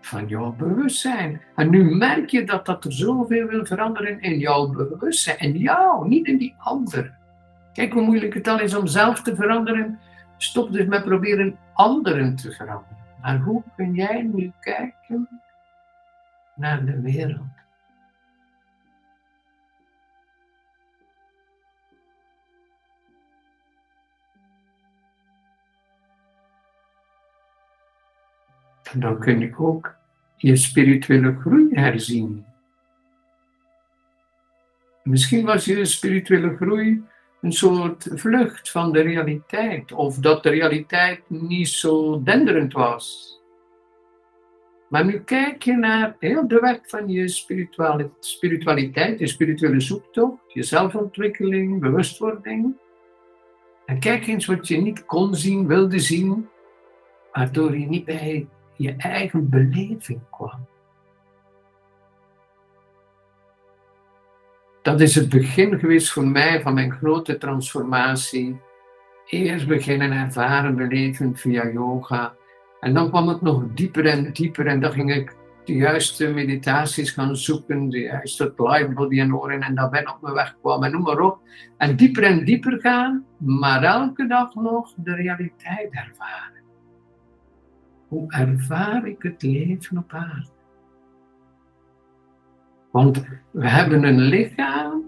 van 0.05 0.27
jouw 0.27 0.53
bewustzijn. 0.53 1.41
En 1.55 1.71
nu 1.71 1.97
merk 1.97 2.29
je 2.29 2.45
dat 2.45 2.67
dat 2.67 2.85
er 2.85 2.93
zoveel 2.93 3.47
wil 3.47 3.67
veranderen 3.67 4.21
in 4.21 4.39
jouw 4.39 4.69
bewustzijn. 4.69 5.39
En 5.39 5.53
jou, 5.53 6.09
niet 6.09 6.27
in 6.27 6.39
die 6.39 6.55
ander. 6.59 7.17
Kijk 7.73 7.93
hoe 7.93 8.03
moeilijk 8.03 8.35
het 8.35 8.49
al 8.49 8.61
is 8.61 8.75
om 8.75 8.87
zelf 8.87 9.23
te 9.23 9.35
veranderen. 9.35 9.99
Stop 10.37 10.73
dus 10.73 10.87
met 10.87 11.05
proberen 11.05 11.57
anderen 11.73 12.37
te 12.37 12.53
veranderen. 12.53 12.97
Maar 13.23 13.39
hoe 13.39 13.63
kun 13.77 13.95
jij 13.95 14.23
nu 14.23 14.53
kijken 14.61 15.41
naar 16.55 16.85
de 16.85 17.01
wereld? 17.01 17.54
Dan 28.97 29.19
kun 29.19 29.41
je 29.41 29.57
ook 29.57 29.95
je 30.37 30.57
spirituele 30.57 31.37
groei 31.41 31.69
herzien. 31.73 32.45
Misschien 35.03 35.45
was 35.45 35.65
je 35.65 35.85
spirituele 35.85 36.57
groei 36.57 37.05
een 37.41 37.53
soort 37.53 38.09
vlucht 38.13 38.71
van 38.71 38.93
de 38.93 39.01
realiteit, 39.01 39.93
of 39.93 40.17
dat 40.17 40.43
de 40.43 40.49
realiteit 40.49 41.21
niet 41.29 41.69
zo 41.69 42.23
denderend 42.23 42.73
was. 42.73 43.33
Maar 44.89 45.05
nu 45.05 45.21
kijk 45.21 45.63
je 45.63 45.77
naar 45.77 46.17
heel 46.19 46.49
de 46.49 46.61
weg 46.61 46.79
van 46.83 47.09
je 47.09 47.29
spiritualiteit, 48.19 49.19
je 49.19 49.27
spirituele 49.27 49.81
zoektocht, 49.81 50.53
je 50.53 50.63
zelfontwikkeling, 50.63 51.81
bewustwording. 51.81 52.77
En 53.87 53.99
kijk 53.99 54.27
eens 54.27 54.47
wat 54.47 54.69
je 54.69 54.77
niet 54.77 55.05
kon 55.05 55.35
zien, 55.35 55.67
wilde 55.67 55.99
zien, 55.99 56.49
waardoor 57.33 57.79
je 57.79 57.87
niet 57.87 58.05
bij 58.05 58.49
je 58.77 58.95
eigen 58.97 59.49
beleving 59.49 60.21
kwam. 60.31 60.67
Dat 64.83 65.01
is 65.01 65.15
het 65.15 65.29
begin 65.29 65.79
geweest 65.79 66.13
voor 66.13 66.27
mij 66.27 66.63
van 66.63 66.75
mijn 66.75 66.93
grote 66.93 67.39
transformatie. 67.39 68.61
Eerst 69.27 69.67
beginnen 69.67 70.13
ervaren 70.13 70.77
beleven 70.77 71.37
via 71.37 71.71
yoga. 71.71 72.35
En 72.81 72.95
dan 72.95 73.09
kwam 73.09 73.29
het 73.29 73.41
nog 73.41 73.65
dieper 73.75 74.07
en 74.07 74.33
dieper 74.33 74.67
en 74.67 74.81
dan 74.81 74.93
ging 74.93 75.15
ik 75.15 75.37
de 75.65 75.73
juiste 75.73 76.29
meditaties 76.29 77.11
gaan 77.11 77.37
zoeken, 77.37 77.89
de 77.89 77.99
juiste 77.99 78.53
live 78.57 78.89
body 78.89 79.21
en 79.21 79.35
oren 79.35 79.63
en 79.63 79.75
dat 79.75 79.91
ben 79.91 80.09
op 80.09 80.19
mijn 80.21 80.35
weg 80.35 80.57
kwam 80.61 80.85
en 80.85 80.91
noem 80.91 81.03
maar 81.03 81.21
op. 81.21 81.39
En 81.77 81.97
dieper 81.97 82.23
en 82.23 82.45
dieper 82.45 82.81
gaan, 82.81 83.25
maar 83.39 83.83
elke 83.83 84.27
dag 84.27 84.55
nog 84.55 84.95
de 84.97 85.15
realiteit 85.15 85.93
ervaren. 85.93 86.63
Hoe 88.09 88.33
ervaar 88.33 89.07
ik 89.07 89.23
het 89.23 89.43
leven 89.43 89.99
op 89.99 90.13
aarde? 90.13 90.53
Want 92.91 93.25
we 93.51 93.69
hebben 93.69 94.05
een 94.05 94.21
lichaam, 94.21 95.03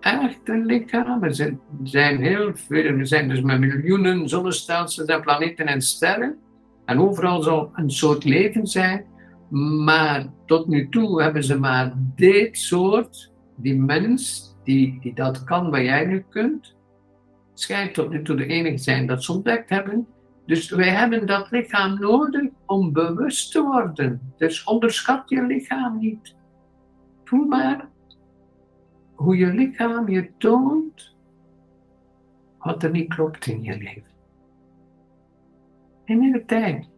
echt 0.00 0.48
een 0.48 0.66
lichaam. 0.66 1.20
We 1.20 1.56
zijn, 1.82 2.22
heel 2.22 2.50
veel, 2.54 2.92
we 2.92 3.04
zijn 3.04 3.28
dus 3.28 3.40
met 3.40 3.60
miljoenen 3.60 4.28
zonnestelsels 4.28 5.06
en 5.06 5.20
planeten 5.20 5.66
en 5.66 5.82
sterren. 5.82 6.38
En 6.84 7.00
overal 7.00 7.42
zal 7.42 7.70
een 7.74 7.90
soort 7.90 8.24
leven 8.24 8.66
zijn. 8.66 9.04
Maar 9.84 10.26
tot 10.46 10.66
nu 10.66 10.88
toe 10.88 11.22
hebben 11.22 11.44
ze 11.44 11.58
maar 11.58 11.92
dit 12.16 12.58
soort, 12.58 13.32
die 13.56 13.76
mens, 13.76 14.54
die, 14.64 14.98
die 15.00 15.14
dat 15.14 15.44
kan 15.44 15.70
wat 15.70 15.80
jij 15.80 16.04
nu 16.04 16.24
kunt, 16.28 16.76
schijnt 17.54 17.94
tot 17.94 18.10
nu 18.10 18.22
toe 18.22 18.36
de 18.36 18.46
enige 18.46 18.78
zijn 18.78 19.06
dat 19.06 19.24
ze 19.24 19.32
ontdekt 19.32 19.70
hebben. 19.70 20.06
Dus 20.46 20.70
wij 20.70 20.88
hebben 20.88 21.26
dat 21.26 21.50
lichaam 21.50 22.00
nodig 22.00 22.50
om 22.66 22.92
bewust 22.92 23.52
te 23.52 23.62
worden. 23.62 24.32
Dus 24.36 24.64
onderschat 24.64 25.28
je 25.28 25.42
lichaam 25.42 25.98
niet. 25.98 26.34
Voel 27.24 27.44
maar 27.44 27.88
hoe 29.14 29.36
je 29.36 29.46
lichaam 29.46 30.08
je 30.08 30.30
toont 30.38 31.14
wat 32.58 32.82
er 32.82 32.90
niet 32.90 33.14
klopt 33.14 33.46
in 33.46 33.62
je 33.62 33.78
leven. 33.78 34.10
In 36.04 36.32
de 36.32 36.44
tijd. 36.44 36.88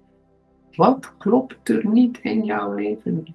Wat 0.76 1.16
klopt 1.18 1.68
er 1.68 1.86
niet 1.86 2.18
in 2.18 2.44
jouw 2.44 2.74
leven? 2.74 3.34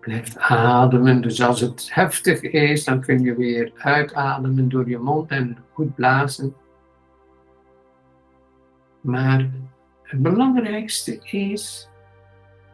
Blijf 0.00 0.36
ademen. 0.36 1.20
Dus 1.22 1.42
als 1.42 1.60
het 1.60 1.88
heftig 1.94 2.40
is, 2.40 2.84
dan 2.84 3.00
kun 3.00 3.20
je 3.22 3.34
weer 3.34 3.72
uitademen 3.76 4.68
door 4.68 4.88
je 4.88 4.98
mond 4.98 5.30
en 5.30 5.58
goed 5.72 5.94
blazen. 5.94 6.54
Maar 9.00 9.50
het 10.02 10.22
belangrijkste 10.22 11.18
is 11.22 11.88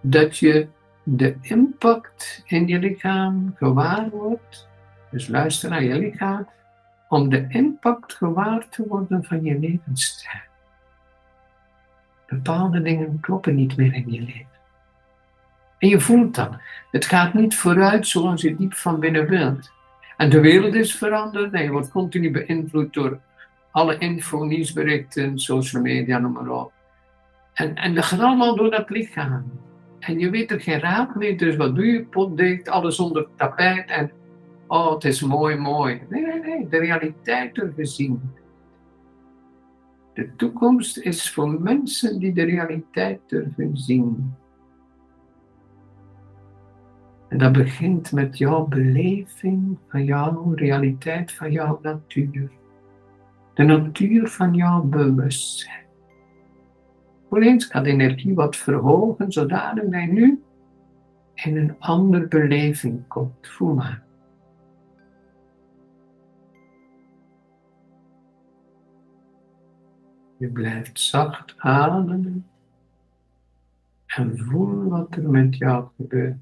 dat 0.00 0.38
je 0.38 0.68
de 1.02 1.36
impact 1.40 2.42
in 2.44 2.66
je 2.66 2.78
lichaam 2.78 3.54
gewaar 3.56 4.10
wordt. 4.10 4.68
Dus 5.10 5.28
luister 5.28 5.70
naar 5.70 5.82
je 5.82 5.98
lichaam 5.98 6.48
om 7.08 7.28
de 7.28 7.46
impact 7.48 8.14
gewaar 8.14 8.68
te 8.68 8.86
worden 8.88 9.24
van 9.24 9.44
je 9.44 9.58
levensstijl. 9.58 10.40
Bepaalde 12.26 12.82
dingen 12.82 13.20
kloppen 13.20 13.54
niet 13.54 13.76
meer 13.76 13.94
in 13.94 14.10
je 14.10 14.20
leven. 14.20 14.55
En 15.86 15.92
je 15.92 16.00
voelt 16.00 16.34
dat. 16.34 16.50
Het 16.90 17.04
gaat 17.04 17.34
niet 17.34 17.56
vooruit 17.56 18.06
zoals 18.06 18.42
je 18.42 18.56
diep 18.56 18.74
van 18.74 19.00
binnen 19.00 19.28
wilt. 19.28 19.70
En 20.16 20.30
de 20.30 20.40
wereld 20.40 20.74
is 20.74 20.96
veranderd 20.96 21.52
en 21.52 21.62
je 21.62 21.70
wordt 21.70 21.90
continu 21.90 22.30
beïnvloed 22.30 22.92
door 22.92 23.20
alle 23.70 23.98
info, 23.98 24.44
nieuwsberichten, 24.44 25.38
social 25.38 25.82
media, 25.82 26.18
noem 26.18 26.32
maar 26.32 26.48
op. 26.48 26.72
En, 27.52 27.74
en 27.74 27.94
dat 27.94 28.04
gaat 28.04 28.20
allemaal 28.20 28.56
door 28.56 28.70
dat 28.70 28.90
lichaam. 28.90 29.52
En 29.98 30.18
je 30.18 30.30
weet 30.30 30.50
er 30.50 30.60
geen 30.60 30.80
raad 30.80 31.14
mee, 31.14 31.36
dus 31.36 31.56
wat 31.56 31.74
doe 31.74 31.86
je? 31.86 32.04
Pot 32.04 32.36
dicht, 32.36 32.68
alles 32.68 32.98
onder 32.98 33.26
tapijt 33.36 33.90
en 33.90 34.10
oh, 34.66 34.92
het 34.94 35.04
is 35.04 35.20
mooi, 35.20 35.56
mooi. 35.56 36.02
Nee, 36.08 36.26
nee, 36.26 36.40
nee, 36.40 36.68
de 36.68 36.78
realiteit 36.78 37.54
durven 37.54 37.86
zien. 37.86 38.20
De 40.14 40.36
toekomst 40.36 40.98
is 40.98 41.30
voor 41.32 41.60
mensen 41.60 42.18
die 42.18 42.32
de 42.32 42.44
realiteit 42.44 43.20
durven 43.26 43.76
zien. 43.76 44.34
En 47.28 47.38
dat 47.38 47.52
begint 47.52 48.12
met 48.12 48.38
jouw 48.38 48.66
beleving 48.66 49.78
van 49.88 50.04
jouw 50.04 50.52
realiteit, 50.54 51.32
van 51.32 51.52
jouw 51.52 51.78
natuur. 51.82 52.50
De 53.54 53.62
natuur 53.62 54.28
van 54.28 54.54
jouw 54.54 54.82
bewustzijn. 54.82 55.84
Voel 57.28 57.42
eens, 57.42 57.64
gaat 57.64 57.84
de 57.84 57.90
energie 57.90 58.34
wat 58.34 58.56
verhogen, 58.56 59.32
zodat 59.32 59.60
hij 59.90 60.06
nu 60.06 60.42
in 61.34 61.56
een 61.56 61.76
andere 61.78 62.28
beleving 62.28 63.08
komt. 63.08 63.46
Voel 63.48 63.74
maar. 63.74 64.04
Je 70.38 70.48
blijft 70.48 71.00
zacht 71.00 71.54
ademen 71.58 72.46
en 74.06 74.38
voel 74.38 74.88
wat 74.88 75.16
er 75.16 75.30
met 75.30 75.56
jou 75.56 75.88
gebeurt. 75.96 76.36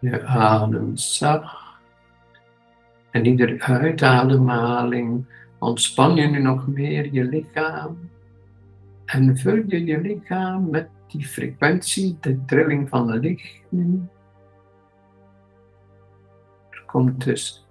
Je 0.00 0.24
ademt. 0.24 1.20
En 3.10 3.24
iedere 3.24 3.60
uitademhaling 3.60 5.24
ontspan 5.58 6.14
je 6.14 6.26
nu 6.26 6.40
nog 6.40 6.66
meer 6.66 7.12
je 7.12 7.24
lichaam. 7.24 8.10
En 9.04 9.36
vul 9.36 9.62
je 9.66 9.84
je 9.84 10.00
lichaam 10.00 10.70
met 10.70 10.88
die 11.06 11.26
frequentie, 11.26 12.16
de 12.20 12.44
trilling 12.44 12.88
van 12.88 13.10
het 13.10 13.22
licht 13.22 13.62
nu. 13.68 14.02
Er 16.70 16.82
komt 16.86 17.24
dus 17.24 17.68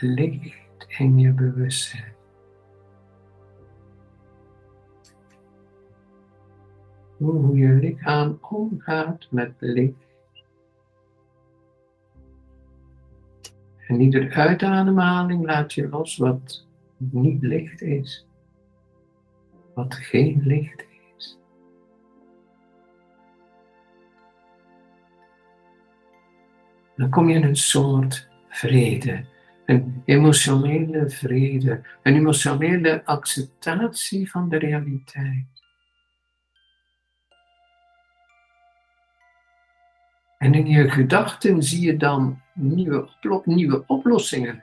licht 0.00 0.86
in 0.88 1.18
je 1.18 1.32
bewustzijn. 1.32 2.14
Hoe 7.16 7.56
je 7.56 7.72
lichaam 7.72 8.38
omgaat 8.40 9.26
met 9.30 9.52
licht. 9.58 10.05
En 13.86 14.00
iedere 14.00 14.30
uitademhaling 14.34 15.44
laat 15.44 15.72
je 15.72 15.88
los 15.88 16.16
wat 16.16 16.66
niet 16.96 17.42
licht 17.42 17.82
is. 17.82 18.26
Wat 19.74 19.94
geen 19.94 20.40
licht 20.44 20.84
is. 21.16 21.38
Dan 26.96 27.10
kom 27.10 27.28
je 27.28 27.34
in 27.34 27.44
een 27.44 27.56
soort 27.56 28.28
vrede. 28.48 29.24
Een 29.64 30.02
emotionele 30.04 31.10
vrede. 31.10 31.82
Een 32.02 32.14
emotionele 32.14 33.04
acceptatie 33.04 34.30
van 34.30 34.48
de 34.48 34.56
realiteit. 34.56 35.55
En 40.38 40.54
in 40.54 40.66
je 40.66 40.90
gedachten 40.90 41.62
zie 41.62 41.86
je 41.86 41.96
dan 41.96 42.40
nieuwe, 42.52 43.08
nieuwe 43.44 43.84
oplossingen. 43.86 44.62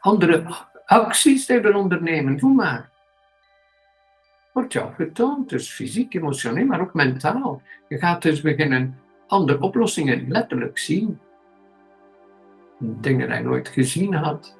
Andere 0.00 0.44
acties 0.86 1.46
te 1.46 1.60
willen 1.60 1.80
ondernemen, 1.80 2.36
doe 2.36 2.54
maar. 2.54 2.90
Wordt 4.52 4.72
jou 4.72 4.94
getoond, 4.94 5.48
dus 5.48 5.72
fysiek, 5.72 6.14
emotioneel, 6.14 6.66
maar 6.66 6.80
ook 6.80 6.94
mentaal. 6.94 7.62
Je 7.88 7.98
gaat 7.98 8.22
dus 8.22 8.40
beginnen 8.40 8.98
andere 9.26 9.60
oplossingen 9.60 10.28
letterlijk 10.28 10.78
zien. 10.78 11.20
Dingen 12.78 13.28
die 13.28 13.36
je 13.36 13.42
nooit 13.42 13.68
gezien 13.68 14.14
had. 14.14 14.58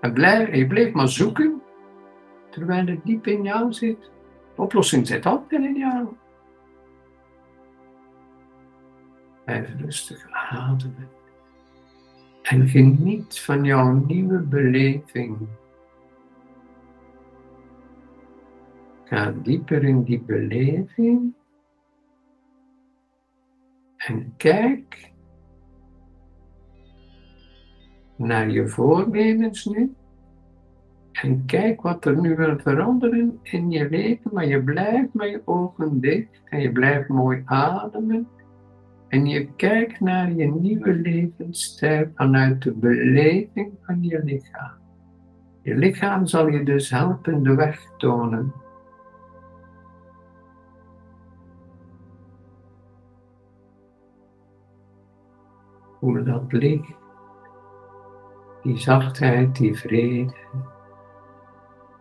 En 0.00 0.12
blijf, 0.12 0.54
je 0.54 0.66
bleef 0.66 0.92
maar 0.92 1.08
zoeken, 1.08 1.62
terwijl 2.50 2.86
het 2.86 3.04
diep 3.04 3.26
in 3.26 3.42
jou 3.42 3.72
zit. 3.72 4.10
De 4.54 4.62
oplossing 4.62 5.06
zit 5.06 5.26
altijd 5.26 5.62
in 5.62 5.76
jou. 5.76 6.08
Blijf 9.50 9.74
rustig 9.80 10.26
ademen. 10.30 11.08
En 12.42 12.68
geniet 12.68 13.40
van 13.40 13.64
jouw 13.64 13.92
nieuwe 13.92 14.38
beleving. 14.38 15.38
Ga 19.04 19.34
dieper 19.42 19.84
in 19.84 20.02
die 20.02 20.20
beleving. 20.20 21.34
En 23.96 24.34
kijk 24.36 25.12
naar 28.16 28.50
je 28.50 28.68
voornemens 28.68 29.64
nu. 29.64 29.94
En 31.12 31.44
kijk 31.46 31.82
wat 31.82 32.04
er 32.04 32.20
nu 32.20 32.36
wil 32.36 32.58
veranderen 32.58 33.38
in 33.42 33.70
je 33.70 33.88
leven, 33.88 34.30
maar 34.32 34.46
je 34.46 34.62
blijft 34.62 35.14
met 35.14 35.30
je 35.30 35.42
ogen 35.44 36.00
dicht 36.00 36.40
en 36.44 36.60
je 36.60 36.72
blijft 36.72 37.08
mooi 37.08 37.42
ademen. 37.44 38.28
En 39.10 39.26
je 39.26 39.52
kijkt 39.56 40.00
naar 40.00 40.32
je 40.32 40.46
nieuwe 40.46 40.92
levensstijl 40.94 42.10
vanuit 42.14 42.62
de 42.62 42.72
beleving 42.72 43.72
van 43.82 44.02
je 44.02 44.24
lichaam. 44.24 44.72
Je 45.62 45.74
lichaam 45.74 46.26
zal 46.26 46.48
je 46.48 46.64
dus 46.64 46.90
helpen 46.90 47.42
de 47.42 47.54
weg 47.54 47.86
tonen. 47.96 48.52
Hoe 55.98 56.22
dat 56.22 56.52
licht, 56.52 56.94
die 58.62 58.78
zachtheid, 58.78 59.56
die 59.56 59.78
vrede, 59.78 60.34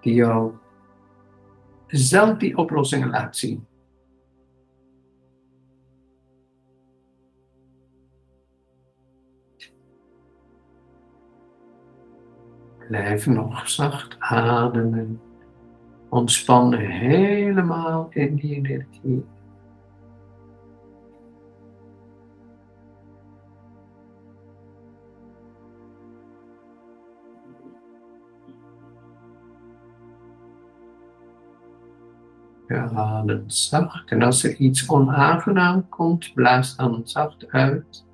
die 0.01 0.13
jou 0.13 0.53
zelf 1.87 2.37
die 2.37 2.57
oplossingen 2.57 3.09
laat 3.09 3.37
zien. 3.37 3.68
Blijf 12.89 13.25
nog 13.25 13.69
zacht 13.69 14.15
ademen. 14.19 15.21
Ontspannen 16.09 16.79
helemaal 16.79 18.07
in 18.09 18.35
die 18.35 18.55
energie. 18.55 19.25
Je 32.67 33.43
zacht 33.47 34.11
en 34.11 34.21
als 34.21 34.43
er 34.43 34.55
iets 34.55 34.89
onaangenaam 34.89 35.89
komt, 35.89 36.33
blaas 36.33 36.75
dan 36.75 37.01
zacht 37.03 37.51
uit. 37.51 38.07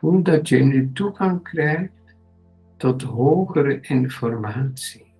Voel 0.00 0.22
dat 0.22 0.48
je 0.48 0.58
nu 0.58 0.92
toegang 0.92 1.42
krijgt 1.42 2.14
tot 2.76 3.02
hogere 3.02 3.80
informatie. 3.80 5.12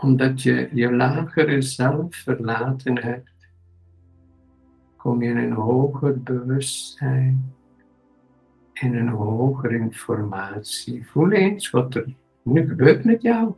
Omdat 0.00 0.42
je 0.42 0.68
je 0.72 0.92
lagere 0.92 1.62
zelf 1.62 2.16
verlaten 2.16 3.02
hebt, 3.02 3.48
kom 4.96 5.22
je 5.22 5.30
in 5.30 5.36
een 5.36 5.52
hoger 5.52 6.22
bewustzijn, 6.22 7.54
in 8.72 8.96
een 8.96 9.08
hogere 9.08 9.78
informatie. 9.78 11.06
Voel 11.06 11.30
eens 11.30 11.70
wat 11.70 11.94
er 11.94 12.14
nu 12.42 12.68
gebeurt 12.68 13.04
met 13.04 13.22
jou. 13.22 13.54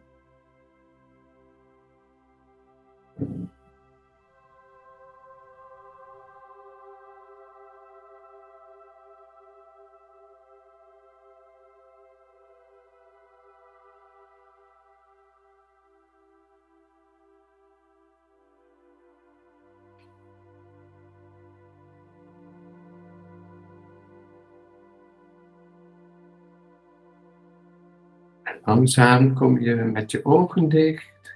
Langzaam 28.65 29.35
kom 29.35 29.61
je 29.61 29.75
met 29.75 30.11
je 30.11 30.25
ogen 30.25 30.69
dicht, 30.69 31.35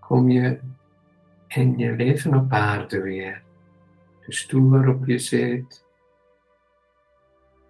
kom 0.00 0.30
je 0.30 0.60
in 1.48 1.78
je 1.78 1.92
leven 1.92 2.34
op 2.34 2.52
aarde 2.52 3.00
weer. 3.00 3.42
De 4.26 4.32
stoel 4.32 4.70
waarop 4.70 5.06
je 5.06 5.18
zit. 5.18 5.84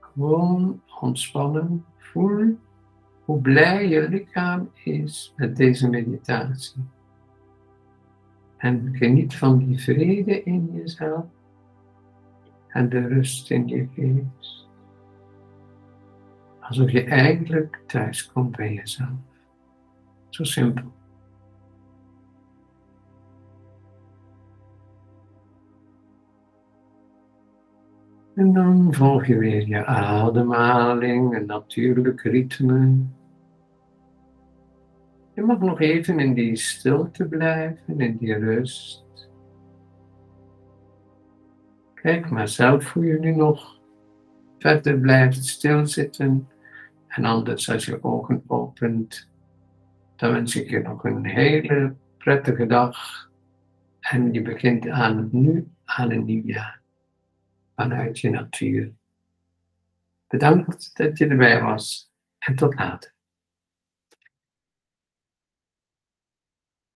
Gewoon 0.01 0.83
ontspannen. 1.01 1.85
Voel 1.97 2.59
hoe 3.25 3.41
blij 3.41 3.89
je 3.89 4.09
lichaam 4.09 4.71
is 4.85 5.33
met 5.37 5.57
deze 5.57 5.89
meditatie. 5.89 6.85
En 8.57 8.89
geniet 8.93 9.35
van 9.35 9.59
die 9.59 9.79
vrede 9.79 10.43
in 10.43 10.71
jezelf 10.75 11.25
en 12.69 12.89
de 12.89 13.07
rust 13.07 13.51
in 13.51 13.69
je 13.69 13.89
geest. 13.95 14.66
Alsof 16.69 16.91
je 16.91 17.05
eigenlijk 17.05 17.81
thuis 17.87 18.33
komt 18.33 18.57
bij 18.57 18.73
jezelf. 18.73 19.09
Zo 20.29 20.45
simpel. 20.45 20.93
En 28.35 28.53
dan 28.53 28.95
volg 28.95 29.27
je 29.27 29.39
weer 29.39 29.69
je 29.69 29.85
ademhaling, 29.85 31.37
een 31.37 31.47
natuurlijk 31.47 32.21
ritme. 32.21 32.99
Je 35.35 35.43
mag 35.43 35.59
nog 35.59 35.81
even 35.81 36.19
in 36.19 36.35
die 36.35 36.57
stilte 36.57 37.25
blijven, 37.25 38.01
in 38.01 38.17
die 38.17 38.35
rust. 38.35 39.05
Kijk 41.95 42.31
maar 42.31 42.49
zelf 42.49 42.93
hoe 42.93 43.05
je 43.05 43.19
nu 43.19 43.35
nog 43.35 43.81
verder 44.59 44.99
blijft 44.99 45.45
stilzitten. 45.45 46.49
En 47.17 47.25
anders 47.25 47.71
als 47.71 47.85
je 47.85 48.05
ogen 48.05 48.43
opent, 48.47 49.29
dan 50.17 50.33
wens 50.33 50.57
ik 50.57 50.71
je 50.71 50.79
nog 50.79 51.05
een 51.05 51.27
hele 51.27 51.97
prettige 52.19 52.67
dag. 52.67 53.29
En 54.01 54.33
je 54.33 54.43
begint 54.43 54.89
aan 54.89 55.29
nu, 55.33 55.69
aan 55.85 56.11
een 56.11 56.25
nieuw 56.25 56.45
jaar. 56.45 56.81
Vanuit 57.75 58.19
je 58.19 58.31
natuur. 58.31 58.93
Bedankt 60.27 60.97
dat 60.97 61.19
je 61.19 61.27
erbij 61.27 61.63
was 61.63 62.13
en 62.39 62.57
tot 62.57 62.75
later. 62.75 63.15